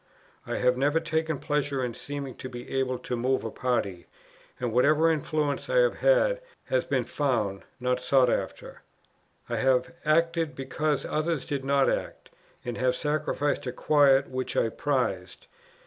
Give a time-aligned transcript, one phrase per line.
[0.47, 4.07] I have never taken pleasure in seeming to be able to move a party,
[4.59, 8.81] and whatever influence I have had, has been found, not sought after.
[9.47, 12.31] I have acted because others did not act,
[12.65, 15.45] and have sacrificed a quiet which I prized.